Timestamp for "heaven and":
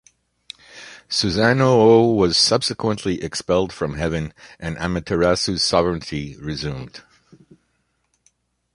3.93-4.75